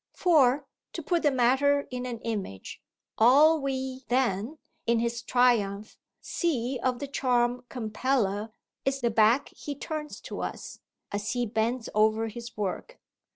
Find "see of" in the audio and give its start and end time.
6.21-6.97